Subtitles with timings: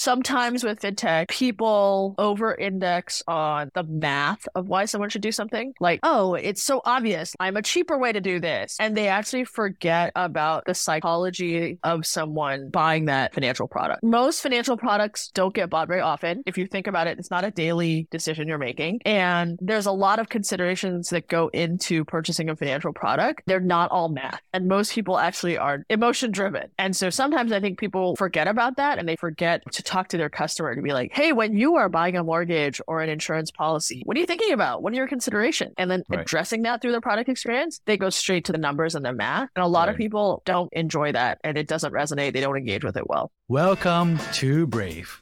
[0.00, 5.74] sometimes with fintech, people over index on the math of why someone should do something.
[5.78, 7.34] Like, oh, it's so obvious.
[7.38, 8.78] I'm a cheaper way to do this.
[8.80, 14.02] And they actually forget about the psychology of someone buying that financial product.
[14.02, 16.42] Most financial products don't get bought very often.
[16.46, 19.02] If you think about it, it's not a daily decision you're making.
[19.04, 23.42] And there's a lot of considerations that go into purchasing a financial product.
[23.44, 24.40] They're not all math.
[24.54, 26.70] And most people actually are emotion driven.
[26.78, 30.16] And so sometimes I think people forget about that and they forget to talk to
[30.16, 33.50] their customer to be like, hey, when you are buying a mortgage or an insurance
[33.50, 34.82] policy, what are you thinking about?
[34.82, 35.74] What are your considerations?
[35.76, 36.20] And then right.
[36.20, 39.48] addressing that through their product experience, they go straight to the numbers and the math.
[39.56, 39.90] And a lot right.
[39.90, 42.32] of people don't enjoy that and it doesn't resonate.
[42.32, 43.32] They don't engage with it well.
[43.48, 45.20] Welcome to Brave.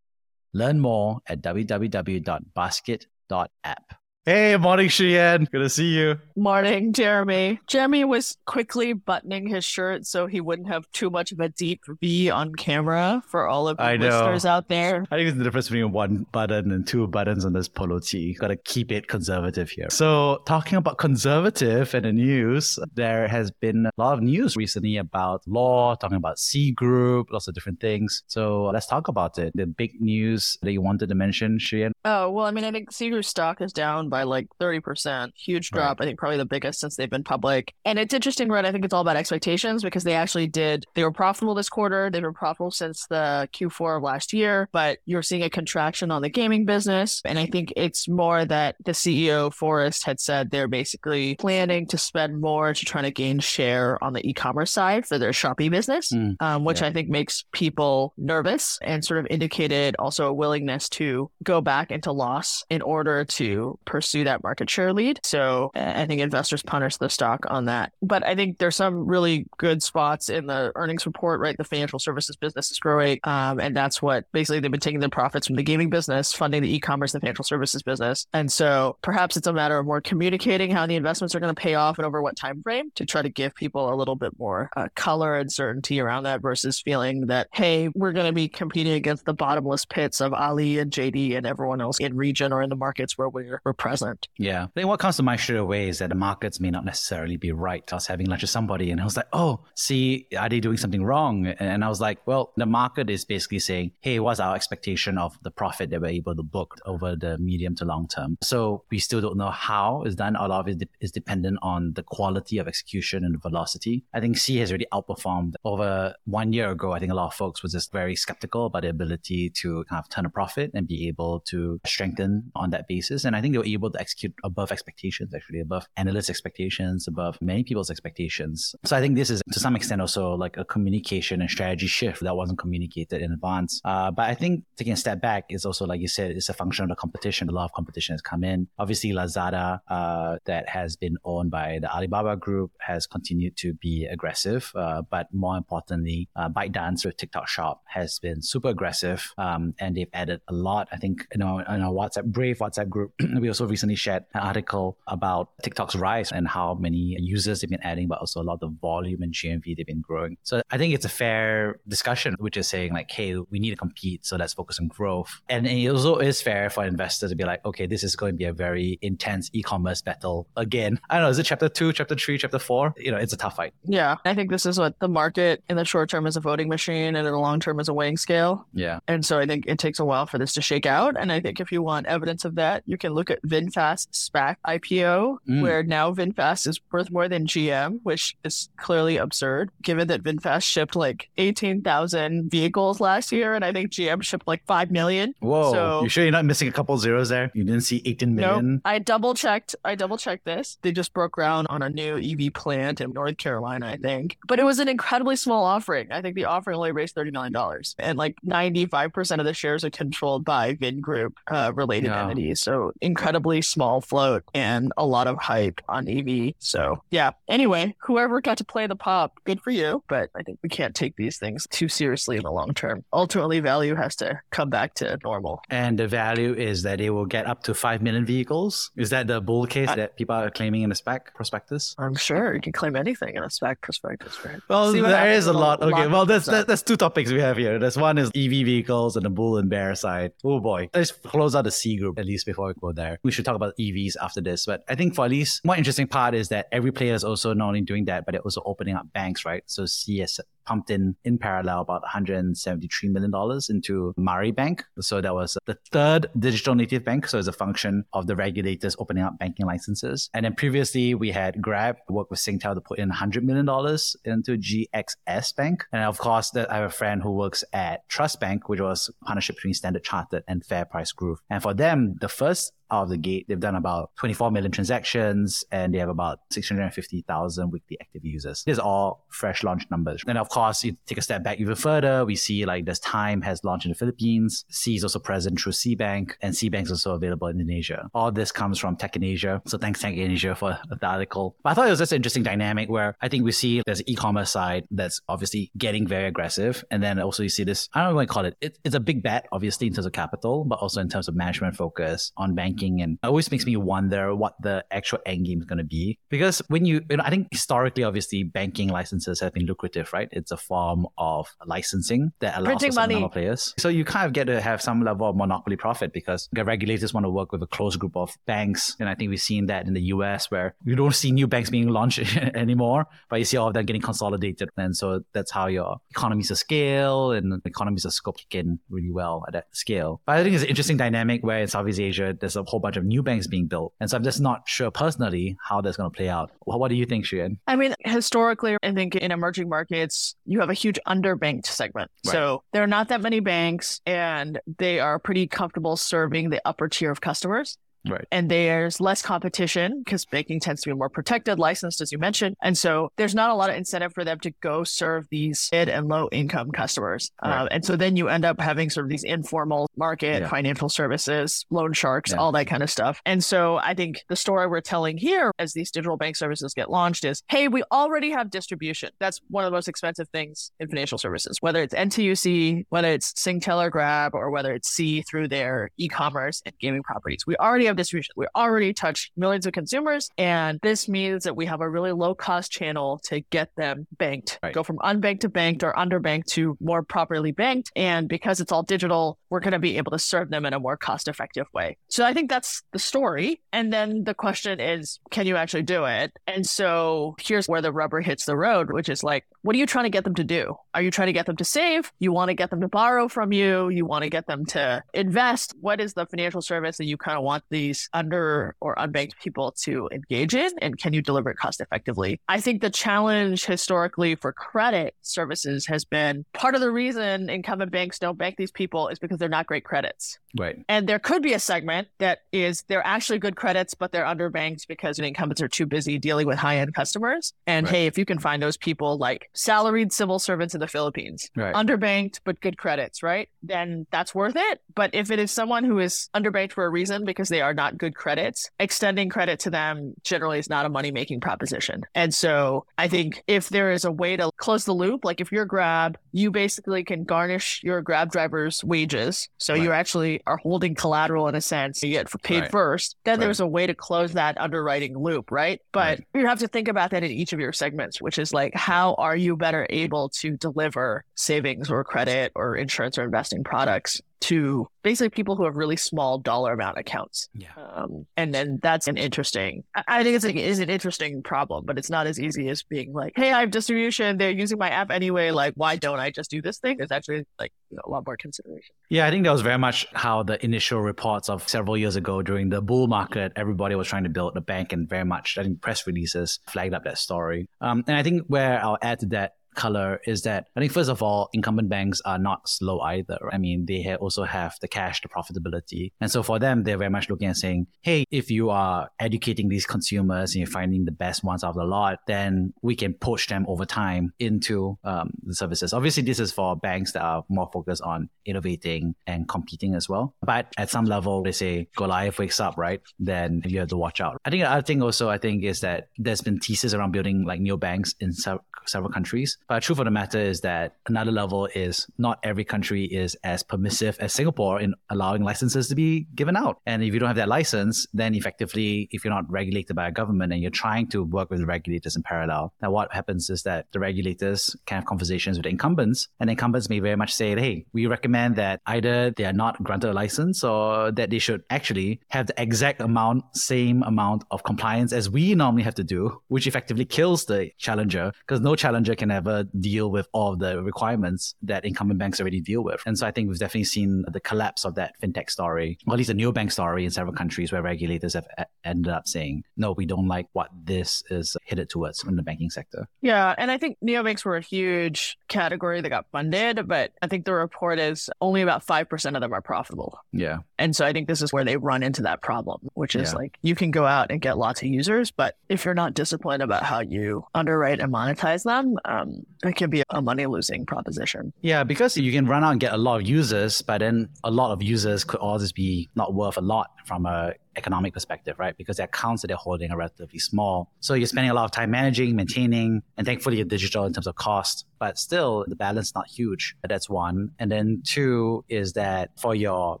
[0.52, 3.99] Learn more at www.basket.app.
[4.30, 5.50] Hey, morning, Shiyan.
[5.50, 6.16] Good to see you.
[6.36, 7.58] Morning, Jeremy.
[7.66, 11.82] Jeremy was quickly buttoning his shirt so he wouldn't have too much of a deep
[12.00, 15.04] V on camera for all of the listeners out there.
[15.10, 18.34] I think it's the difference between one button and two buttons on this polo tee.
[18.34, 19.90] Got to keep it conservative here.
[19.90, 24.96] So, talking about conservative and the news, there has been a lot of news recently
[24.96, 28.22] about law, talking about Sea Group, lots of different things.
[28.28, 29.50] So, let's talk about it.
[29.56, 31.90] The big news that you wanted to mention, Shiyan.
[32.04, 35.32] Oh, well, I mean, I think Sea Group stock is down by like 30%.
[35.36, 35.98] Huge drop.
[35.98, 36.04] Right.
[36.04, 37.74] I think probably the biggest since they've been public.
[37.84, 38.64] And it's interesting, right?
[38.64, 42.10] I think it's all about expectations because they actually did, they were profitable this quarter.
[42.10, 46.22] They've been profitable since the Q4 of last year, but you're seeing a contraction on
[46.22, 47.22] the gaming business.
[47.24, 51.98] And I think it's more that the CEO, Forrest, had said they're basically planning to
[51.98, 55.70] spend more to try to gain share on the e commerce side for their Shopee
[55.70, 56.88] business, mm, um, which yeah.
[56.88, 61.90] I think makes people nervous and sort of indicated also a willingness to go back
[61.90, 65.20] into loss in order to pursue that market share lead.
[65.24, 67.92] So I think investors punish the stock on that.
[68.02, 71.56] But I think there's some really good spots in the earnings report, right?
[71.56, 73.20] The financial services business is growing.
[73.24, 76.62] Um, and that's what basically they've been taking the profits from the gaming business, funding
[76.62, 78.26] the e-commerce and financial services business.
[78.32, 81.60] And so perhaps it's a matter of more communicating how the investments are going to
[81.60, 84.32] pay off and over what time frame to try to give people a little bit
[84.38, 88.48] more uh, color and certainty around that versus feeling that, hey, we're going to be
[88.48, 92.62] competing against the bottomless pits of Ali and JD and everyone else in region or
[92.62, 94.28] in the markets where we're, we're present.
[94.38, 94.64] Yeah.
[94.64, 97.36] I think what comes to mind straight away is that the markets may not necessarily
[97.36, 97.82] be right.
[97.92, 100.76] I was having lunch with somebody and I was like, oh, see, are they doing
[100.76, 101.46] something wrong?
[101.46, 105.38] And I was like, well, the market is basically saying, hey, what's our expectation of
[105.42, 108.36] the profit that we're able to book over the medium to long term?
[108.42, 110.36] So we still don't know how it's done.
[110.36, 114.04] A lot of it is dependent on the quality of execution and velocity.
[114.12, 116.92] I think Sea has already outperformed over one year ago.
[116.92, 120.02] I think a lot of folks were just very skeptical about the ability to kind
[120.02, 123.24] of turn a profit and be able to strengthen on that basis.
[123.24, 127.38] And I think they were able to execute above expectations, actually, above analysts' expectations, above
[127.40, 128.74] many people's expectations.
[128.84, 132.20] So I think this is to some extent also like a communication and strategy shift
[132.20, 133.80] that wasn't communicated in advance.
[133.84, 136.52] Uh, but I think taking a step back is also, like you said, it's a
[136.52, 137.48] function of the competition.
[137.48, 138.68] A lot of competition has come in.
[138.78, 144.06] Obviously, Lazada, uh, that has been owned by the Alibaba group, has continued to be
[144.06, 144.70] aggressive.
[144.74, 149.32] Uh, but more importantly, uh, ByteDance with TikTok Shop has been super aggressive.
[149.38, 150.88] Um, and they've added a lot.
[150.92, 154.40] I think, you know, in our WhatsApp, Brave WhatsApp group, we also recently shared an
[154.40, 158.54] article about TikTok's rise and how many users they've been adding, but also a lot
[158.54, 160.36] of the volume and GMV they've been growing.
[160.42, 163.76] So I think it's a fair discussion, which is saying like, hey, we need to
[163.76, 165.40] compete, so let's focus on growth.
[165.48, 168.36] And it also is fair for investors to be like, okay, this is going to
[168.38, 171.00] be a very intense e-commerce battle again.
[171.08, 172.94] I don't know, is it chapter two, chapter three, chapter four?
[172.96, 173.72] You know, it's a tough fight.
[173.84, 176.68] Yeah, I think this is what the market in the short term is a voting
[176.68, 178.66] machine, and in the long term is a weighing scale.
[178.74, 181.16] Yeah, and so I think it takes a while for this to shake out.
[181.18, 184.56] And I think if you want evidence of that, you can look at VinFast SPAC
[184.66, 185.62] IPO, Mm.
[185.62, 190.62] where now VinFast is worth more than GM, which is clearly absurd, given that VinFast
[190.64, 195.34] shipped like 18,000 vehicles last year, and I think GM shipped like 5 million.
[195.40, 195.72] Whoa.
[195.72, 197.50] So- you sure you're not missing a couple zeros there?
[197.54, 198.72] You didn't see 18 million?
[198.74, 198.82] Nope.
[198.84, 199.74] I double checked.
[199.84, 200.78] I double checked this.
[200.82, 204.38] They just broke ground on a new EV plant in North Carolina, I think.
[204.46, 206.10] But it was an incredibly small offering.
[206.12, 207.54] I think the offering only raised $30 million.
[207.98, 212.22] And like 95% of the shares are controlled by Vingroup uh, related Yeah.
[212.24, 212.60] entities.
[212.60, 216.54] So incredibly small float and a lot of hype on EV.
[216.60, 217.32] So yeah.
[217.48, 220.02] Anyway, whoever got to play the pop, good for you.
[220.08, 223.04] But I think we can't take these things too seriously in the long term.
[223.12, 225.62] Ultimately, value has to come back to normal.
[225.70, 228.90] And the value is that it will get up to 5 million vehicles.
[228.96, 231.94] Is that the bull case I- that people are claiming in the SPAC prospectus?
[231.98, 234.60] I'm sure you can claim anything in a SPAC prospectus, right?
[234.68, 235.82] Well, See there is a lot.
[235.82, 237.78] Okay, lot well, there's, there's two topics we have here.
[237.78, 240.32] There's one is EV vehicles and the bull and bear side.
[240.44, 240.90] Oh boy.
[240.94, 243.18] Let's close out the Sea group at least before we go there.
[243.22, 244.66] We should talk about EVs after this.
[244.66, 247.54] But I think for at least one interesting part is that every player is also
[247.54, 249.62] not only doing that, but they're also opening up banks, right?
[249.66, 254.82] So CS pumped in in parallel about 173 million dollars into MariBank.
[255.00, 257.26] So that was the third digital native bank.
[257.26, 260.30] So it's a function of the regulators opening up banking licenses.
[260.32, 264.14] And then previously we had Grab work with Singtel to put in 100 million dollars
[264.24, 265.84] into GXS Bank.
[265.92, 269.24] And of course, I have a friend who works at Trust Bank, which was a
[269.24, 271.40] partnership between Standard Chartered and FairPrice Group.
[271.50, 275.64] And for them, the first out of the gate, they've done about 24 million transactions
[275.70, 278.62] and they have about 650,000 weekly active users.
[278.64, 280.22] These are all fresh launch numbers.
[280.26, 283.42] And of course, you take a step back even further, we see like this time
[283.42, 284.64] has launched in the Philippines.
[284.70, 288.08] Sea is also present through SeaBank and SeaBank is also available in Indonesia.
[288.14, 289.62] All this comes from Tech in Asia.
[289.66, 291.56] So thanks Tech in Asia for the article.
[291.62, 294.00] But I thought it was just an interesting dynamic where I think we see there's
[294.00, 296.84] an e-commerce side that's obviously getting very aggressive.
[296.90, 298.56] And then also you see this, I don't know what to call it.
[298.60, 298.78] it.
[298.84, 301.76] It's a big bet, obviously, in terms of capital, but also in terms of management
[301.76, 303.02] focus on banking.
[303.02, 306.18] And it always makes me wonder what the actual end game is going to be.
[306.28, 310.28] Because when you, you know, I think historically, obviously, banking licenses have been lucrative, right?
[310.50, 313.14] A form of licensing that allows Printing for some money.
[313.14, 313.74] number of players.
[313.78, 317.12] So you kind of get to have some level of monopoly profit because the regulators
[317.14, 318.96] want to work with a close group of banks.
[318.98, 321.70] And I think we've seen that in the US where you don't see new banks
[321.70, 324.70] being launched anymore, but you see all of them getting consolidated.
[324.76, 329.10] And so that's how your economies of scale and economies of scope kick in really
[329.10, 330.20] well at that scale.
[330.26, 332.96] But I think it's an interesting dynamic where in Southeast Asia, there's a whole bunch
[332.96, 333.92] of new banks being built.
[334.00, 336.50] And so I'm just not sure personally how that's going to play out.
[336.60, 337.58] What, what do you think, Shiyan?
[337.66, 342.10] I mean, historically, I think in emerging markets, you have a huge underbanked segment.
[342.26, 342.32] Right.
[342.32, 346.88] So there are not that many banks, and they are pretty comfortable serving the upper
[346.88, 347.78] tier of customers.
[348.08, 348.26] Right.
[348.30, 352.56] And there's less competition because banking tends to be more protected, licensed, as you mentioned.
[352.62, 355.88] And so there's not a lot of incentive for them to go serve these mid
[355.88, 357.30] and low income customers.
[357.44, 357.62] Right.
[357.62, 360.48] Uh, and so then you end up having sort of these informal market, Yeah.
[360.48, 362.38] financial services, loan sharks, Yeah.
[362.38, 363.20] all that kind of stuff.
[363.26, 366.90] And so I think the story we're telling here as these digital bank services get
[366.90, 369.10] launched is hey, we already have distribution.
[369.18, 373.32] That's one of the most expensive things in financial services, whether it's NTUC, whether it's
[373.34, 377.46] Singtel or Grab, or whether it's Sea through their e commerce and gaming properties.
[377.46, 378.32] We already distribution.
[378.36, 380.28] We already touch millions of consumers.
[380.38, 384.58] And this means that we have a really low cost channel to get them banked,
[384.62, 384.72] Right.
[384.72, 387.90] go from unbanked to banked or underbanked to more properly banked.
[387.96, 390.78] And because it's all digital, we're going to be able to serve them in a
[390.80, 391.96] more cost effective way.
[392.08, 393.60] So I think that's the story.
[393.72, 396.32] And then the question is, can you actually do it?
[396.46, 399.86] And so here's where the rubber hits the road, which is like, what are you
[399.86, 400.74] trying to get them to do?
[400.94, 402.12] Are you trying to get them to save?
[402.18, 403.88] You want to get them to borrow from you?
[403.88, 405.74] You want to get them to invest?
[405.80, 409.72] What is the financial service that you kind of want these under or unbanked people
[409.84, 410.70] to engage in?
[410.82, 412.40] And can you deliver it cost effectively?
[412.48, 417.90] I think the challenge historically for credit services has been part of the reason incumbent
[417.90, 420.38] banks don't bank these people is because they're not great credits.
[420.58, 420.76] Right.
[420.88, 424.86] And there could be a segment that is they're actually good credits, but they're underbanked
[424.88, 427.52] because the incumbents are too busy dealing with high end customers.
[427.66, 427.94] And Right.
[427.94, 431.74] hey, if you can find those people like salaried civil servants in the Philippines, Right.
[431.74, 433.48] underbanked but good credits, right?
[433.62, 434.80] Then that's worth it.
[434.94, 437.98] But if it is someone who is underbanked for a reason because they are not
[437.98, 442.02] good credits, extending credit to them generally is not a money making proposition.
[442.14, 445.52] And so I think if there is a way to close the loop, like if
[445.52, 449.48] you're Grab, you basically can garnish your Grab driver's wages.
[449.58, 449.82] So Right.
[449.82, 452.02] you actually are holding collateral in a sense.
[452.02, 452.70] You get paid Right.
[452.70, 453.16] first.
[453.24, 453.44] Then Right.
[453.46, 455.80] there's a way to close that underwriting loop, right?
[455.92, 458.74] But you have to think about that in each of your segments, which is like,
[458.74, 464.20] how are you better able to deliver savings or credit or insurance or investing products
[464.40, 467.48] to basically people who have really small dollar amount accounts.
[467.54, 467.68] Yeah.
[467.76, 471.98] Um, and then that's an interesting, I- think it's like, is an interesting problem, but
[471.98, 474.38] it's not as easy as being like, hey, I have distribution.
[474.38, 475.50] They're using my app anyway.
[475.50, 476.98] Like, why don't I just do this thing?
[476.98, 478.94] There's actually like you know, a lot more consideration.
[479.08, 482.42] Yeah, I think that was very much how the initial reports of several years ago
[482.42, 485.62] during the bull market, everybody was trying to build a bank, and very much I
[485.62, 487.68] think press releases flagged up that story.
[487.80, 491.10] Um, and I think where I'll add to that color is that I think first
[491.10, 493.38] of all, incumbent banks are not slow either.
[493.52, 496.98] I mean, they ha- also have the cash, the profitability, and so for them, they're
[497.04, 501.04] very much looking at saying, "Hey, if you are educating these consumers and you're finding
[501.06, 504.98] the best ones out of the lot, then we can push them over time into
[505.04, 509.48] um, the services." Obviously, this is for banks that are more focused on innovating and
[509.48, 510.34] competing as well.
[510.42, 513.00] But at some level, they say Goliath wakes up, right?
[513.18, 514.36] Then you have to watch out.
[514.44, 517.44] I think the other thing also I think is that there's been thesis around building
[517.46, 519.56] like new banks in se- several countries.
[519.70, 523.36] But the truth of the matter is that another level is not every country is
[523.44, 526.80] as permissive as Singapore in allowing licenses to be given out.
[526.86, 530.10] And if you don't have that license, then effectively, if you're not regulated by a
[530.10, 533.86] government and you're trying to work with regulators in parallel, now what happens is that
[533.92, 537.86] the regulators can have conversations with the incumbents, and incumbents may very much say, hey,
[537.92, 542.20] we recommend that either they are not granted a license or that they should actually
[542.30, 546.66] have the exact amount, same amount of compliance as we normally have to do, which
[546.66, 551.54] effectively kills the challenger because no challenger can ever deal with all of the requirements
[551.62, 553.00] that incumbent banks already deal with.
[553.06, 556.18] And so I think we've definitely seen the collapse of that fintech story, or at
[556.18, 559.92] least a neobank story in several countries where regulators have a- ended up saying, no,
[559.92, 563.06] we don't like what this is headed towards in the banking sector.
[563.22, 567.44] Yeah, and I think neobanks were a huge category that got funded, but I think
[567.44, 570.18] the report is only about 5% of them are profitable.
[570.32, 570.58] Yeah.
[570.78, 573.38] And so I think this is where they run into that problem, which is Yeah.
[573.38, 576.62] like you can go out and get lots of users, but if you're not disciplined
[576.62, 581.52] about how you underwrite and monetize them, um, it can be a money losing proposition.
[581.60, 584.50] Yeah, because you can run out and get a lot of users, but then a
[584.50, 588.58] lot of users could all just be not worth a lot from a economic perspective,
[588.58, 588.76] right?
[588.76, 590.90] Because the accounts that they're holding are relatively small.
[591.00, 594.26] So you're spending a lot of time managing, maintaining, and thankfully you're digital in terms
[594.26, 596.76] of cost, but still the balance not huge.
[596.86, 597.52] That's one.
[597.58, 600.00] And then two is that for your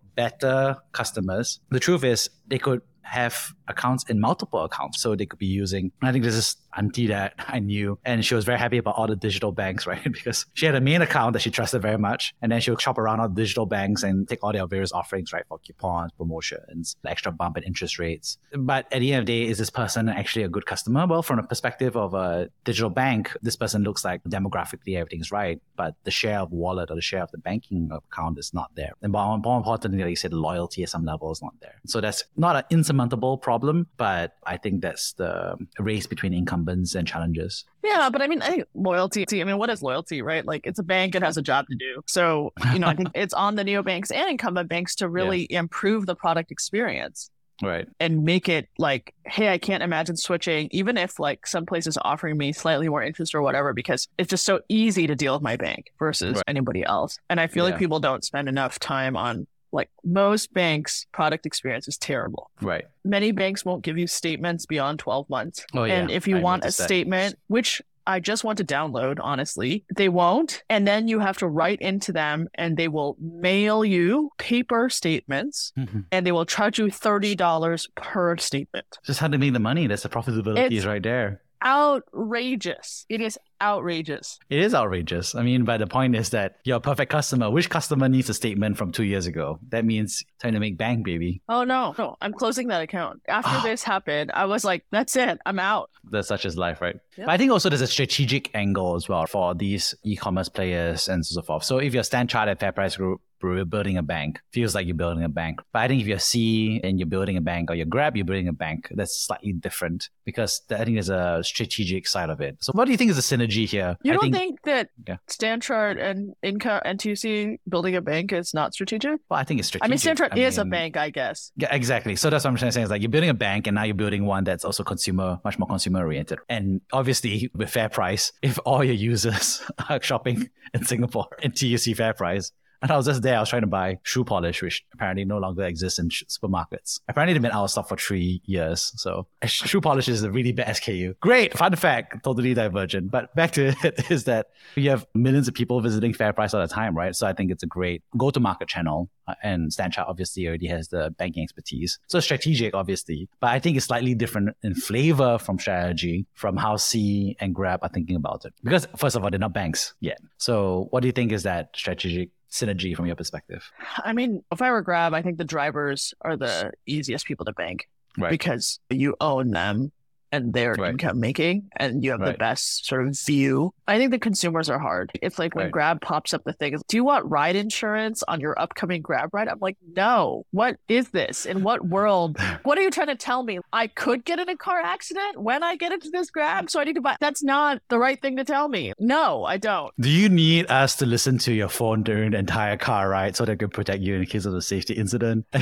[0.16, 5.00] better customers, the truth is they could have accounts in multiple accounts.
[5.00, 8.34] So they could be using, I think this is auntie that I knew, and she
[8.34, 10.02] was very happy about all the digital banks, right?
[10.02, 12.34] Because she had a main account that she trusted very much.
[12.42, 14.92] And then she would shop around all the digital banks and take all their various
[14.92, 15.44] offerings, right?
[15.48, 18.38] For coupons, promotions, extra bump in interest rates.
[18.52, 21.06] But at the end of the day, is this person actually a good customer?
[21.06, 25.60] Well, from the perspective of a digital bank, this person looks like demographically everything's right,
[25.76, 28.92] but the share of wallet or the share of the banking account is not there.
[29.02, 31.80] And more importantly, like you said, loyalty at some level is not there.
[31.86, 33.59] So that's not an insurmountable problem,
[33.96, 37.64] but I think that's the race between incumbents and challengers.
[37.84, 39.24] Yeah, but I mean, I think loyalty.
[39.40, 40.44] I mean, what is loyalty, right?
[40.44, 42.02] Like, it's a bank; it has a job to do.
[42.06, 46.06] So, you know, I think it's on the neobanks and incumbent banks to really improve
[46.06, 47.30] the product experience
[47.62, 47.86] Right.
[48.00, 52.38] and make it like, hey, I can't imagine switching, even if like some places offering
[52.38, 55.56] me slightly more interest or whatever, because it's just so easy to deal with my
[55.56, 56.44] bank versus Right.
[56.48, 57.18] anybody else.
[57.28, 57.72] And I feel Yeah.
[57.72, 62.50] like people don't spend enough time on like most banks' product experience is terrible.
[62.60, 62.84] Right.
[63.04, 65.64] Many banks won't give you statements beyond 12 months.
[65.74, 65.94] Oh, yeah.
[65.94, 70.08] And if you I want a statement, which I just want to download, honestly, they
[70.08, 70.64] won't.
[70.68, 75.72] And then you have to write into them and they will mail you paper statements
[75.78, 76.06] Mhm.
[76.10, 78.86] and they will charge you $30 per statement.
[79.04, 79.86] Just how to make the money.
[79.86, 81.42] That's the profitability It's- is right there.
[81.62, 83.04] Outrageous.
[83.08, 84.38] It is outrageous.
[84.48, 85.34] It is outrageous.
[85.34, 87.50] I mean, but the point is that you're a perfect customer.
[87.50, 89.58] Which customer needs a statement from two years ago?
[89.68, 91.42] That means time to make bank, baby.
[91.48, 93.22] Oh, no, no, I'm closing that account.
[93.28, 93.62] After Ah.
[93.62, 95.38] this happened, I was like, that's it.
[95.44, 95.90] I'm out.
[96.10, 96.96] That's such as life, right?
[97.16, 97.26] Yep.
[97.26, 101.24] But I think also there's a strategic angle as well for these e-commerce players and
[101.24, 101.64] so forth.
[101.64, 104.40] So if you're Stanchart at FairPrice Group, building a bank.
[104.52, 105.60] Feels like you're building a bank.
[105.72, 108.24] But I think if you're Sea and you're building a bank or you're Grab, you're
[108.24, 112.58] building a bank, that's slightly different because I think there's a strategic side of it.
[112.60, 113.96] So what do you think is the synergy here?
[114.02, 115.16] You I don't think, that Yeah.
[115.28, 119.20] Stanchart and Inca and TC building a bank is not strategic?
[119.28, 119.84] well, I think it's strategic.
[119.84, 121.52] I mean, Stanchart is a bank, I guess.
[121.56, 122.16] Yeah, exactly.
[122.16, 123.84] So that's what I'm trying to say is like you're building a bank and now
[123.84, 126.38] you're building one that's also consumer, much more consumer oriented.
[126.48, 132.52] And obviously with FairPrice, if all your users are shopping in Singapore in NTUC FairPrice,
[132.82, 135.38] and I was just there, I was trying to buy shoe polish, which apparently no
[135.38, 137.00] longer exists in sh- supermarkets.
[137.08, 138.92] Apparently they've been out of stock for three years.
[138.96, 141.18] So shoe polish is a really bad SKU.
[141.20, 141.56] Great.
[141.56, 143.10] Fun fact, totally divergent.
[143.10, 146.68] But back to it is that you have millions of people visiting FairPrice all the
[146.68, 147.14] time, right?
[147.14, 149.10] So I think it's a great go-to-market channel.
[149.28, 151.98] Uh, and Stanchart obviously already has the banking expertise.
[152.06, 156.76] So strategic, obviously, but I think it's slightly different in flavor from strategy from how
[156.76, 158.54] Sea and Grab are thinking about it.
[158.64, 160.18] Because first of all, they're not banks yet.
[160.38, 163.70] So what do you think is that strategic synergy from your perspective?
[163.98, 167.52] I mean, if I were Grab, I think the drivers are the easiest people to
[167.52, 167.88] bank
[168.18, 168.30] Right.
[168.30, 169.92] because you own them
[170.32, 170.90] and they're Right.
[170.92, 173.72] income making and you have the best sort of view.
[173.88, 175.10] I think the consumers are hard.
[175.22, 175.72] It's like when Right.
[175.72, 179.48] Grab pops up the thing, do you want ride insurance on your upcoming Grab ride?
[179.48, 180.44] I'm like, no.
[180.52, 181.46] What is this?
[181.46, 182.36] In what world?
[182.62, 183.58] What are you trying to tell me?
[183.72, 186.84] I could get in a car accident when I get into this Grab, so I
[186.84, 187.16] need to buy.
[187.20, 188.92] That's not the right thing to tell me.
[189.00, 189.92] No, I don't.
[190.00, 193.44] Do you need us to listen to your phone during the entire car ride so
[193.44, 195.46] they can protect you in case of a safety incident?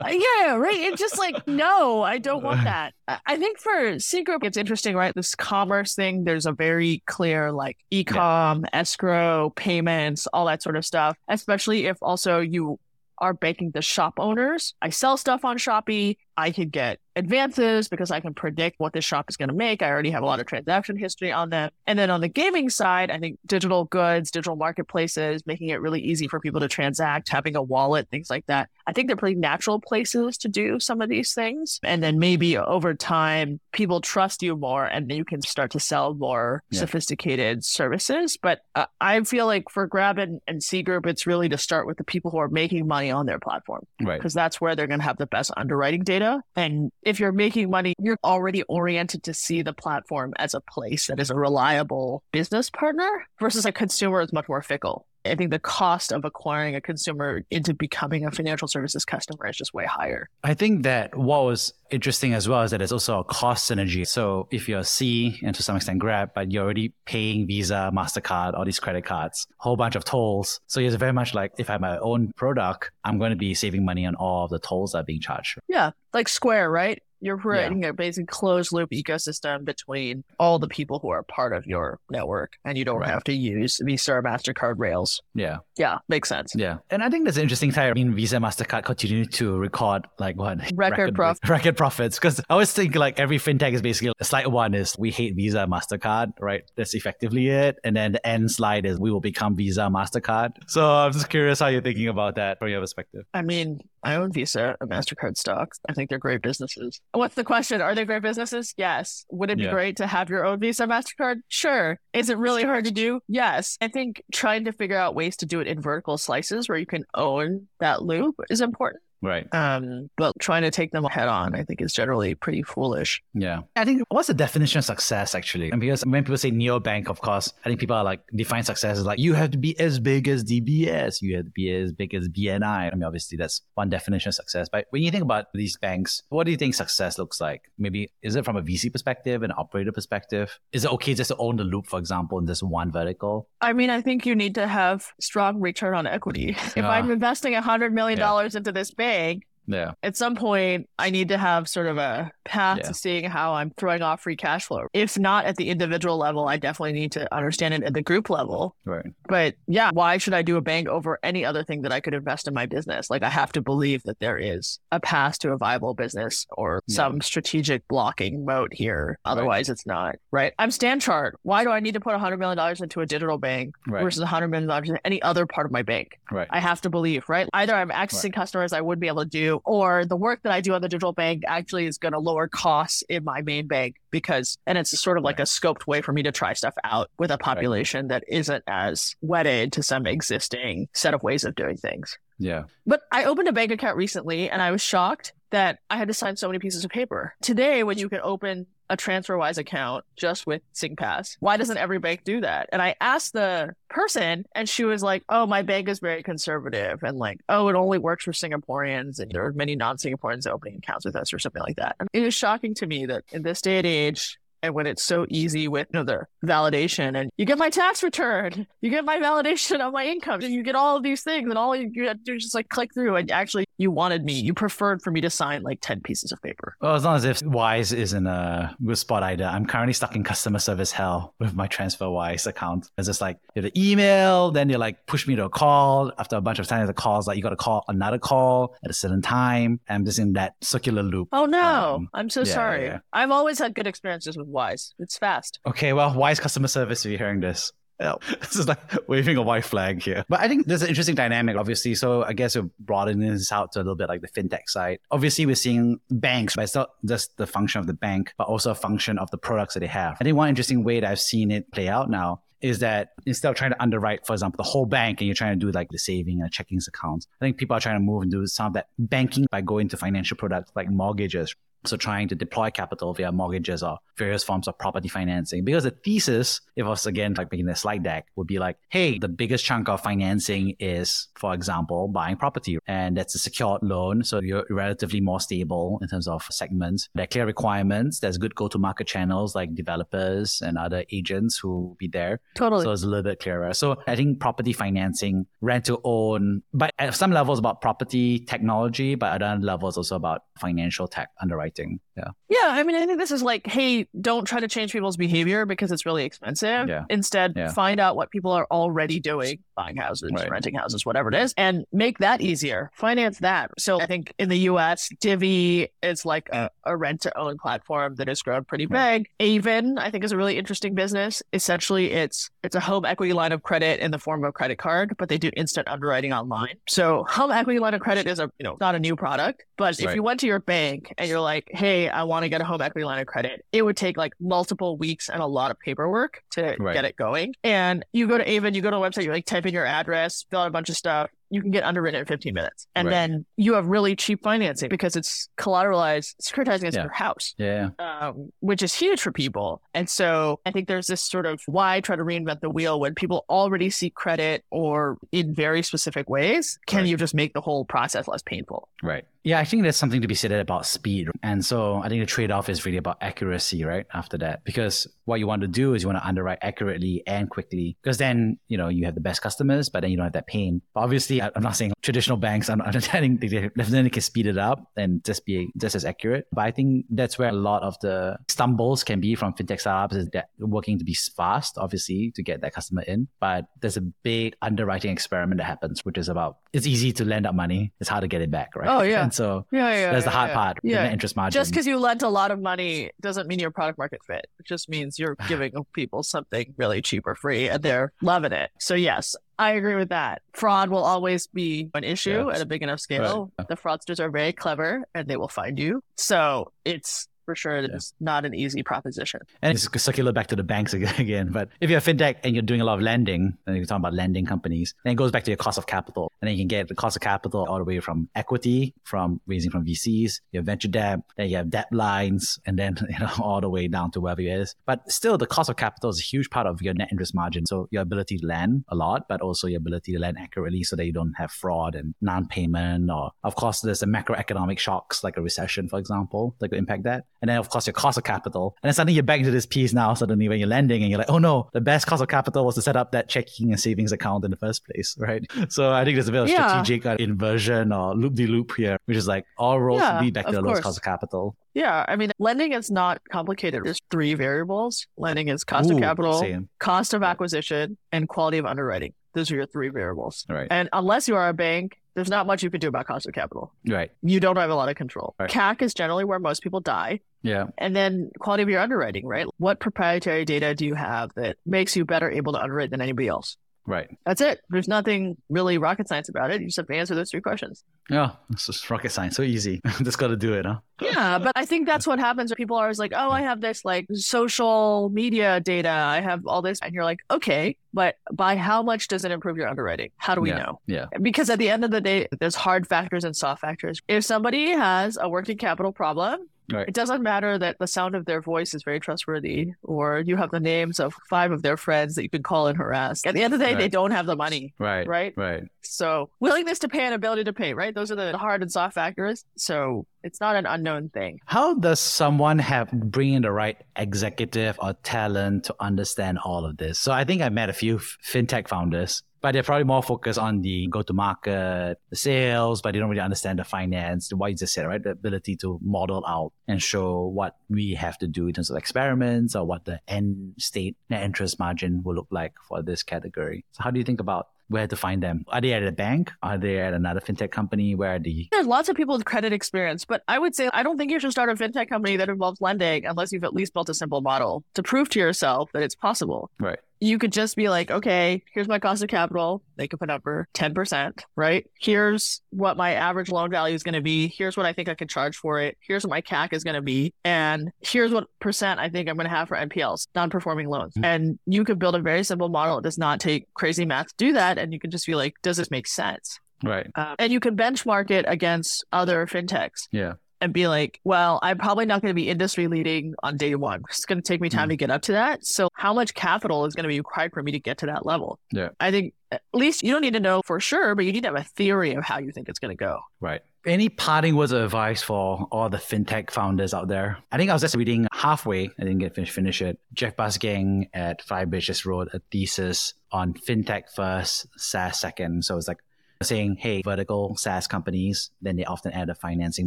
[0.00, 0.76] Uh, yeah, right.
[0.78, 2.94] It's just like, no, I don't want that.
[3.26, 5.14] I think for Sea Group, it's interesting, right?
[5.14, 10.84] This commerce thing, there's a very clear like e-com, escrow, payments, all that sort of
[10.84, 12.78] stuff, especially if also you
[13.18, 14.74] are banking the shop owners.
[14.82, 16.18] I sell stuff on Shopee.
[16.38, 19.82] I could get advances because I can predict what this shop is going to make.
[19.82, 21.70] I already have a lot of transaction history on them.
[21.84, 26.00] And then on the gaming side, I think digital goods, digital marketplaces, making it really
[26.00, 28.68] easy for people to transact, having a wallet, things like that.
[28.86, 31.80] I think they're pretty natural places to do some of these things.
[31.82, 36.14] And then maybe over time, people trust you more and you can start to sell
[36.14, 36.78] more Yeah.
[36.78, 38.38] sophisticated services.
[38.40, 41.84] But uh, I feel like for Grab and, and Sea Group, it's really to start
[41.88, 44.18] with the people who are making money on their platform right.
[44.20, 46.27] because that's where they're going to have the best underwriting data.
[46.56, 51.06] And if you're making money, you're already oriented to see the platform as a place
[51.06, 55.06] that is a reliable business partner versus a consumer is much more fickle.
[55.24, 59.56] I think the cost of acquiring a consumer into becoming a financial services customer is
[59.56, 60.28] just way higher.
[60.42, 64.06] I think that what was interesting as well is that there's also a cost synergy.
[64.06, 68.54] So if you're Sea and to some extent Grab, but you're already paying Visa, MasterCard,
[68.54, 70.60] all these credit cards, whole bunch of tolls.
[70.66, 73.54] So it's very much like if I have my own product, I'm going to be
[73.54, 75.58] saving money on all of the tolls that are being charged.
[75.68, 77.02] Yeah, like Square, right?
[77.20, 81.66] You're creating a basic closed loop ecosystem between all the people who are part of
[81.66, 83.10] your network, and you don't Right.
[83.10, 85.20] have to use Visa or MasterCard rails.
[85.34, 85.56] Yeah.
[85.76, 86.52] Yeah, makes sense.
[86.54, 86.76] Yeah.
[86.90, 87.90] And I think that's an interesting time.
[87.90, 90.58] I mean, Visa, MasterCard continue to record like what?
[90.74, 92.16] Record prof- Record profits.
[92.16, 95.34] Because I always think like every fintech is basically a slide one is we hate
[95.36, 96.64] Visa, MasterCard, right?
[96.76, 97.78] That's effectively it.
[97.84, 100.50] And then the end slide is we will become Visa, MasterCard.
[100.66, 103.24] So I'm just curious how you're thinking about that from your perspective.
[103.32, 105.80] I mean, I own Visa and MasterCard stocks.
[105.88, 107.00] I think they're great businesses.
[107.12, 107.80] What's the question?
[107.80, 108.74] Are they great businesses?
[108.76, 109.24] Yes.
[109.30, 109.70] Would it be Yeah.
[109.70, 111.36] great to have your own Visa, MasterCard?
[111.48, 111.98] Sure.
[112.12, 113.20] Is it really hard to do?
[113.28, 113.78] Yes.
[113.80, 116.86] I think trying to figure out ways to do it in vertical slices where you
[116.86, 119.02] can own that loop is important.
[119.20, 119.46] Right.
[119.52, 123.22] Um, but trying to take them head on, I think, is generally pretty foolish.
[123.34, 123.62] Yeah.
[123.76, 125.70] I think what's the definition of success actually?
[125.70, 128.98] And because when people say neobank, of course, I think people are like define success
[128.98, 131.92] as like you have to be as big as DBS, you have to be as
[131.92, 132.62] big as BNI.
[132.92, 134.68] I mean, obviously that's one definition of success.
[134.70, 137.62] But when you think about these banks, what do you think success looks like?
[137.76, 140.58] Maybe is it from a VC perspective, an operator perspective?
[140.72, 143.48] Is it okay just to own the loop, for example, in this one vertical?
[143.60, 146.50] I mean, I think you need to have strong return on equity.
[146.50, 146.90] If Ah.
[146.90, 148.26] I'm investing a hundred million Yeah.
[148.26, 149.92] dollars into this bank, big yeah.
[150.02, 152.84] at some point I need to have sort of a path Yeah.
[152.88, 154.86] to seeing how I'm throwing off free cash flow.
[154.94, 158.30] If not at the individual level, I definitely need to understand it at the group
[158.30, 158.74] level.
[158.86, 159.04] Right.
[159.28, 162.14] But yeah, why should I do a bank over any other thing that I could
[162.14, 163.10] invest in my business?
[163.10, 166.82] Like I have to believe that there is a path to a viable business or
[166.88, 166.94] Yeah.
[166.96, 169.18] some strategic blocking moat here.
[169.26, 170.54] Otherwise it's not, right?
[170.58, 171.32] I'm Stanchart.
[171.42, 174.02] Why do I need to put $100 million into a digital bank Right.
[174.02, 176.18] versus $100 million in any other part of my bank?
[176.32, 176.48] Right.
[176.50, 177.46] I have to believe, right?
[177.52, 180.60] Either I'm accessing customers I would be able to do, or the work that I
[180.60, 183.96] do on the digital bank actually is going to lower costs in my main bank
[184.10, 187.10] because, and it's sort of like a scoped way for me to try stuff out
[187.18, 191.76] with a population that isn't as wedded to some existing set of ways of doing
[191.76, 192.18] things.
[192.38, 192.64] Yeah.
[192.86, 196.14] But I opened a bank account recently and I was shocked that I had to
[196.14, 197.34] sign so many pieces of paper.
[197.42, 198.00] Today, when hmm.
[198.00, 202.68] you can open a TransferWise account just with SingPass, why doesn't every bank do that?
[202.72, 207.02] And I asked the person and she was like, oh, my bank is very conservative
[207.02, 210.78] and like, oh, it only works for Singaporeans and there are many non Singaporeans opening
[210.78, 211.96] accounts with us or something like that.
[212.00, 215.02] And it is shocking to me that in this day and age, and when it's
[215.04, 219.04] so easy with you know, the validation and you get my tax return, you get
[219.04, 221.90] my validation of my income, and you get all of these things, and all you,
[221.92, 223.16] you have to do is just like click through.
[223.16, 226.40] And actually, you wanted me, you preferred for me to sign like 10 pieces of
[226.42, 226.76] paper.
[226.80, 229.44] Well, as long as if Wise isn't a good spot either.
[229.44, 232.90] I'm currently stuck in customer service hell with my TransferWise account.
[232.98, 236.12] It's just like you have the email, then you like push me to a call.
[236.18, 238.90] After a bunch of times, the calls like you got to call another call at
[238.90, 239.80] a certain time.
[239.88, 241.28] I'm just in that circular loop.
[241.32, 242.84] Oh no, Um, I'm so yeah, sorry.
[242.86, 242.98] yeah.
[243.12, 244.94] I've always had good experiences with Wise.
[244.98, 245.60] It's fast.
[245.66, 247.72] Okay, well, Wise customer service if you're hearing this.
[248.00, 248.22] Help.
[248.40, 250.24] This is like waving a white flag here.
[250.28, 251.96] But I think there's an interesting dynamic, obviously.
[251.96, 255.00] So I guess we're broadening this out to a little bit like the fintech side.
[255.10, 258.70] Obviously, we're seeing banks, but it's not just the function of the bank, but also
[258.70, 260.16] a function of the products that they have.
[260.20, 263.50] I think one interesting way that I've seen it play out now is that instead
[263.50, 265.90] of trying to underwrite, for example, the whole bank and you're trying to do like
[265.90, 268.66] the saving and checking accounts, I think people are trying to move and do some
[268.66, 271.54] of that banking by going to financial products like mortgages.
[271.84, 275.64] So trying to deploy capital via mortgages or various forms of property financing.
[275.64, 278.76] Because the thesis, if I was again like making a slide deck, would be like,
[278.88, 282.78] hey, the biggest chunk of financing is, for example, buying property.
[282.88, 284.24] And that's a secured loan.
[284.24, 287.08] So you're relatively more stable in terms of segments.
[287.14, 288.18] There are clear requirements.
[288.18, 292.40] There's good go-to-market channels like developers and other agents who will be there.
[292.54, 292.84] Totally.
[292.84, 293.72] So it's a little bit clearer.
[293.72, 299.14] So I think property financing, rent to own, but at some levels about property technology,
[299.14, 302.00] but at other levels also about financial tech underwriting writing.
[302.16, 302.28] Yeah.
[302.48, 302.58] Yeah.
[302.62, 305.92] I mean, I think this is like, hey, don't try to change people's behavior because
[305.92, 306.88] it's really expensive.
[306.88, 307.04] Yeah.
[307.10, 307.72] Instead, Yeah.
[307.72, 310.50] find out what people are already doing, buying houses, Right.
[310.50, 312.90] renting houses, whatever it is, and make that easier.
[312.94, 313.70] Finance that.
[313.78, 318.16] So I think in the US, Divvy is like a, a rent to own platform
[318.16, 319.26] that has grown pretty Right.
[319.38, 319.58] big.
[319.58, 321.42] Aven, I think, is a really interesting business.
[321.52, 324.76] Essentially, it's it's a home equity line of credit in the form of a credit
[324.78, 326.74] card, but they do instant underwriting online.
[326.88, 329.98] So home equity line of credit is a you know not a new product, but
[330.00, 332.64] if you went to your bank and you're like, hey, I want to get a
[332.64, 335.78] home equity line of credit, it would take like multiple weeks and a lot of
[335.78, 336.94] paperwork to Right.
[336.94, 337.54] get it going.
[337.64, 339.86] And you go to Aven, you go to a website, you like type in your
[339.86, 341.30] address, fill out a bunch of stuff.
[341.50, 342.86] You can get underwritten in 15 minutes.
[342.94, 343.12] And Right.
[343.12, 347.02] then you have really cheap financing because it's collateralized, securitized against Yeah.
[347.04, 347.90] your house Yeah.
[347.98, 349.80] um, which is huge for people.
[349.94, 353.14] And so I think there's this sort of why try to reinvent the wheel when
[353.14, 356.78] people already seek credit or in very specific ways.
[356.86, 357.08] Can Right.
[357.08, 358.88] you just make the whole process less painful?
[359.02, 359.24] Right.
[359.44, 361.28] Yeah, I think there's something to be said about speed.
[361.42, 364.04] And so I think the trade off is really about accuracy, right?
[364.12, 364.62] After that.
[364.64, 367.96] Because what you want to do is you want to underwrite accurately and quickly.
[368.02, 370.48] Because then, you know, you have the best customers, but then you don't have that
[370.48, 370.82] pain.
[370.92, 374.58] But obviously, I'm not saying traditional banks, I'm, I'm think they definitely can speed it
[374.58, 376.46] up and just be just as accurate.
[376.52, 380.16] But I think that's where a lot of the stumbles can be from fintech startups
[380.16, 383.28] is that working to be fast, obviously, to get that customer in.
[383.40, 387.46] But there's a big underwriting experiment that happens, which is about it's easy to lend
[387.46, 388.88] out money, it's hard to get it back, right?
[388.88, 389.22] Oh, yeah.
[389.28, 390.12] And so Yeah, yeah.
[390.12, 391.10] that's the hard part, Yeah.
[391.10, 391.58] interest margin.
[391.58, 394.46] Just because you lent a lot of money doesn't mean your product market fit.
[394.58, 398.70] It just means you're giving people something really cheap or free and they're loving it.
[398.78, 400.42] So, yes, I agree with that.
[400.52, 402.56] Fraud will always be an issue Yes.
[402.56, 403.50] at a big enough scale.
[403.68, 406.02] The fraudsters are very clever and they will find you.
[406.16, 409.40] So, it's for sure it's not an easy proposition.
[409.62, 410.92] And it's circular back to the banks
[411.24, 411.48] again.
[411.50, 414.02] But if you're a fintech and you're doing a lot of lending, and you're talking
[414.02, 416.30] about lending companies, then it goes back to your cost of capital.
[416.42, 419.40] And then you can get the cost of capital all the way from equity, from
[419.46, 423.18] raising from VCs, you have venture debt, then you have debt lines, and then you
[423.18, 424.74] know all the way down to wherever it is.
[424.84, 427.64] But still, the cost of capital is a huge part of your net interest margin.
[427.64, 430.96] So your ability to lend a lot, but also your ability to lend accurately so
[430.96, 433.10] that you don't have fraud and non-payment.
[433.10, 437.04] Or of course, there's the macroeconomic shocks like a recession, for example, that could impact
[437.04, 437.24] that.
[437.40, 438.76] And then of course your cost of capital.
[438.82, 440.14] And then suddenly you're back into this piece now.
[440.14, 442.74] Suddenly when you're lending and you're like, oh no, the best cost of capital was
[442.76, 445.44] to set up that checking and savings account in the first place, right?
[445.68, 446.68] So I think there's a bit of Yeah.
[446.82, 450.34] strategic uh, inversion or loop de loop here, which is like all roads Yeah, lead
[450.34, 451.56] back to the lowest cost of capital.
[451.74, 453.84] Yeah, I mean, lending is not complicated.
[453.84, 455.06] There's three variables.
[455.16, 456.68] Lending is cost of capital, same.
[456.80, 459.12] cost of acquisition, and quality of underwriting.
[459.34, 460.44] Those are your three variables.
[460.48, 460.66] Right.
[460.70, 463.32] And unless you are a bank, there's not much you can do about cost of
[463.32, 463.72] capital.
[463.86, 464.10] Right.
[464.22, 465.36] You don't have a lot of control.
[465.38, 465.48] Right.
[465.48, 467.20] CAC is generally where most people die.
[467.42, 467.66] Yeah.
[467.78, 469.46] And then quality of your underwriting, right?
[469.58, 473.28] What proprietary data do you have that makes you better able to underwrite than anybody
[473.28, 473.56] else?
[473.88, 474.18] Right.
[474.26, 474.60] That's it.
[474.68, 476.60] There's nothing really rocket science about it.
[476.60, 477.84] You just have to answer those three questions.
[478.10, 478.32] Yeah.
[478.50, 479.34] It's just rocket science.
[479.34, 479.80] So easy.
[480.02, 480.80] just got to do it, huh?
[481.00, 483.62] Yeah, but I think that's what happens when people are always like, oh, I have
[483.62, 485.88] this like social media data.
[485.88, 486.80] I have all this.
[486.82, 490.10] And you're like, okay, but by how much does it improve your underwriting?
[490.18, 490.58] How do we yeah.
[490.58, 490.80] know?
[490.86, 491.06] Yeah.
[491.22, 494.02] Because at the end of the day, there's hard factors and soft factors.
[494.06, 496.86] If somebody has a working capital problem, Right.
[496.86, 500.50] it doesn't matter that the sound of their voice is very trustworthy or you have
[500.50, 503.24] the names of five of their friends that you can call and harass.
[503.24, 504.74] At the end of the day, they don't have the money.
[504.78, 505.06] Right.
[505.06, 505.32] Right.
[505.36, 505.64] Right.
[505.82, 507.94] So willingness to pay and ability to pay, right?
[507.94, 509.44] Those are the hard and soft factors.
[509.56, 511.40] So it's not an unknown thing.
[511.46, 516.76] How does someone have bring in the right executive or talent to understand all of
[516.76, 516.98] this?
[516.98, 520.38] So I think I met a few f- fintech founders, but they're probably more focused
[520.38, 524.50] on the go to market, the sales, but they don't really understand the finance, what
[524.50, 525.02] you just said, right?
[525.02, 528.76] The ability to model out and show what we have to do in terms of
[528.76, 533.64] experiments or what the end state net interest margin will look like for this category.
[533.72, 535.44] So how do you think about where to find them?
[535.48, 536.30] Are they at a bank?
[536.42, 537.94] Are they at another fintech company?
[537.94, 540.82] Where are the There's lots of people with credit experience, but I would say I
[540.82, 543.72] don't think you should start a fintech company that involves lending unless you've at least
[543.72, 546.50] built a simple model to prove to yourself that it's possible.
[546.60, 546.78] right?
[547.00, 549.62] You could just be like, okay, here's my cost of capital.
[549.76, 551.66] Make up a number, 10%, right?
[551.78, 554.28] Here's what my average loan value is going to be.
[554.28, 555.76] Here's what I think I can charge for it.
[555.80, 557.14] Here's what my CAC is going to be.
[557.24, 560.94] And here's what percent I think I'm going to have for NPLs, non performing loans.
[560.94, 561.04] Mm-hmm.
[561.04, 562.78] And you could build a very simple model.
[562.78, 564.58] It does not take crazy math to do that.
[564.58, 566.40] And you can just be like, does this make sense?
[566.64, 566.90] Right.
[566.96, 569.88] Um, and you can benchmark it against other fintechs.
[569.92, 573.54] Yeah and be like, well, I'm probably not going to be industry leading on day
[573.54, 573.82] one.
[573.88, 574.72] It's going to take me time mm.
[574.72, 575.44] to get up to that.
[575.44, 578.06] So, how much capital is going to be required for me to get to that
[578.06, 578.38] level?
[578.52, 578.70] Yeah.
[578.80, 581.28] I think at least you don't need to know for sure, but you need to
[581.28, 583.00] have a theory of how you think it's going to go.
[583.20, 583.42] Right.
[583.66, 587.18] Any parting words of advice for all the fintech founders out there?
[587.30, 588.64] I think I was just reading halfway.
[588.64, 589.78] I didn't get finish finish it.
[589.92, 595.44] Jeff Bussgang at Flybridge just wrote a thesis on fintech first, SaaS second.
[595.44, 595.78] So it's like
[596.22, 599.66] saying, hey, vertical SaaS companies, then they often add a financing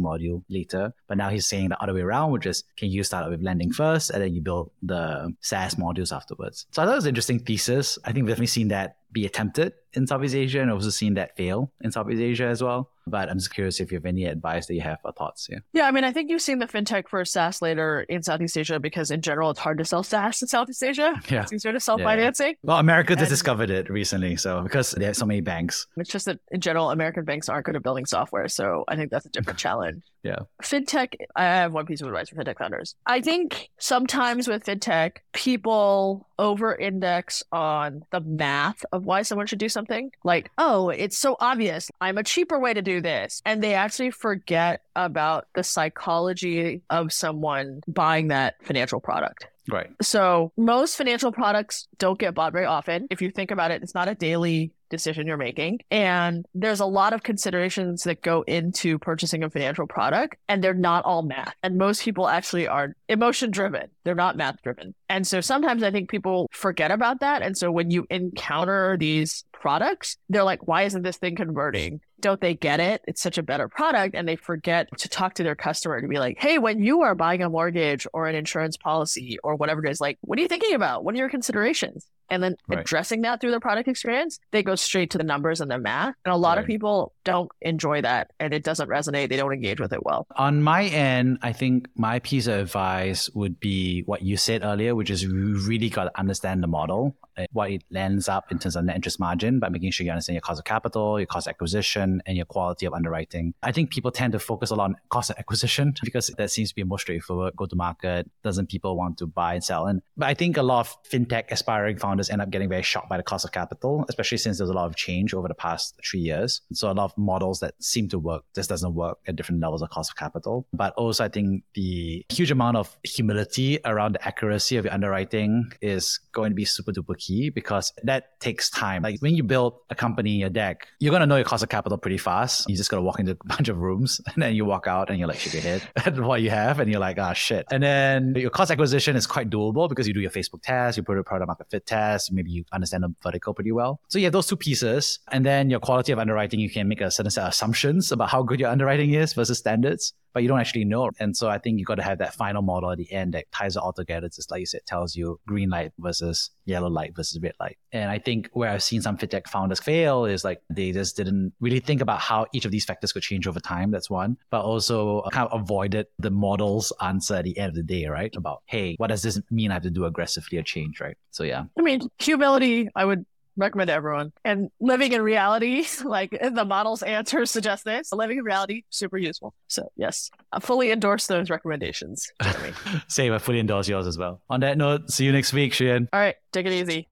[0.00, 0.92] module later.
[1.06, 3.72] But now he's saying the other way around, which is can you start with lending
[3.72, 6.66] first and then you build the SaaS modules afterwards.
[6.72, 7.98] So I thought it was an interesting thesis.
[8.04, 11.36] I think we've definitely seen that be attempted in Southeast Asia and also seen that
[11.36, 12.90] fail in Southeast Asia as well.
[13.06, 15.48] But I'm just curious if you have any advice that you have or thoughts.
[15.50, 15.58] Yeah.
[15.72, 15.86] Yeah.
[15.86, 19.10] I mean, I think you've seen the fintech for SaaS later in Southeast Asia because
[19.10, 21.14] in general, it's hard to sell SaaS in Southeast Asia.
[21.32, 21.42] Yeah.
[21.42, 22.48] It's easier to sell yeah, financing.
[22.48, 22.54] Yeah.
[22.62, 24.36] Well, America just discovered it recently.
[24.36, 25.86] So because they have so many banks.
[25.96, 28.48] It's just that in general, American banks aren't good at building software.
[28.48, 30.02] So I think that's a different challenge.
[30.22, 30.40] Yeah.
[30.62, 32.94] Fintech, I have one piece of advice for fintech founders.
[33.06, 39.60] I think sometimes with fintech, people over index on the math of why someone should
[39.60, 40.10] do something.
[40.24, 41.88] Like, oh, it's so obvious.
[42.00, 43.40] I'm a cheaper way to do this.
[43.46, 49.46] And they actually forget about the psychology of someone buying that financial product.
[49.70, 49.90] Right.
[50.02, 53.06] So most financial products don't get bought very often.
[53.10, 55.80] If you think about it, it's not a daily decision you're making.
[55.90, 60.74] And there's a lot of considerations that go into purchasing a financial product, and they're
[60.74, 61.54] not all math.
[61.64, 64.94] And most people actually are emotion driven, they're not math driven.
[65.08, 67.42] And so sometimes I think people forget about that.
[67.42, 72.00] And so when you encounter these products, they're like, why isn't this thing converting?
[72.20, 73.02] Don't they get it?
[73.06, 74.14] It's such a better product.
[74.14, 77.14] And they forget to talk to their customer to be like, hey, when you are
[77.14, 80.48] buying a mortgage or an insurance policy or whatever it is, like, what are you
[80.48, 81.04] thinking about?
[81.04, 82.06] What are your considerations?
[82.30, 82.80] And then right.
[82.80, 86.14] addressing that through the product experience, they go straight to the numbers and the math.
[86.24, 86.60] And a lot right.
[86.60, 89.28] of people don't enjoy that and it doesn't resonate.
[89.28, 90.26] They don't engage with it well.
[90.36, 94.94] On my end, I think my piece of advice would be what you said earlier,
[94.94, 98.58] which is you really got to understand the model, uh, what it lands up in
[98.58, 101.26] terms of net interest margin by making sure you understand your cost of capital, your
[101.26, 103.54] cost of acquisition, and your quality of underwriting.
[103.62, 106.70] I think people tend to focus a lot on cost of acquisition because that seems
[106.70, 109.86] to be more straightforward, go to market, doesn't people want to buy and sell.
[109.86, 112.82] And but I think a lot of fintech aspiring founders founders end up getting very
[112.82, 115.54] shocked by the cost of capital, especially since there's a lot of change over the
[115.54, 116.60] past three years.
[116.72, 119.80] So a lot of models that seem to work just doesn't work at different levels
[119.80, 120.66] of cost of capital.
[120.74, 125.72] But also I think the huge amount of humility around the accuracy of your underwriting
[125.80, 129.02] is going to be super duper key because that takes time.
[129.02, 131.70] Like when you build a company, a deck, you're going to know your cost of
[131.70, 132.68] capital pretty fast.
[132.68, 135.08] You just got to walk into a bunch of rooms and then you walk out
[135.08, 137.66] and you're like, shake your head at what you have and you're like, ah, shit.
[137.70, 141.02] And then your cost acquisition is quite doable because you do your Facebook test, you
[141.02, 144.00] put a product market fit test, test, maybe you understand the vertical pretty well.
[144.08, 145.18] So you have those two pieces.
[145.30, 148.28] And then your quality of underwriting, you can make a certain set of assumptions about
[148.30, 151.10] how good your underwriting is versus standards, but you don't actually know.
[151.18, 153.50] And so I think you've got to have that final model at the end that
[153.52, 154.28] ties it all together.
[154.28, 157.78] Just like you said, tells you green light versus yellow light versus red light.
[157.92, 161.52] And I think where I've seen some fintech founders fail is like they just didn't
[161.60, 163.90] really think about how each of these factors could change over time.
[163.90, 167.82] That's one, but also kind of avoided the model's answer at the end of the
[167.82, 168.34] day, right?
[168.36, 171.16] About, hey, what does this mean I have to do aggressively a change, right?
[171.30, 171.64] So yeah.
[171.78, 173.24] I mean, humility, I would
[173.56, 174.32] recommend to everyone.
[174.44, 179.54] And living in reality, like the model's answers suggest this, living in reality, super useful.
[179.68, 182.30] So yes, I fully endorse those recommendations.
[183.08, 184.40] Same, I fully endorse yours as well.
[184.50, 186.08] On that note, see you next week, Shiyan.
[186.12, 187.08] All right, take it easy.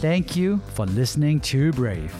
[0.00, 2.14] Thank you for listening to Brave.